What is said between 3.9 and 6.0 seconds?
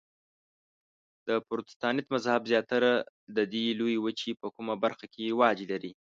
وچې په کومه برخه کې رواج لري؟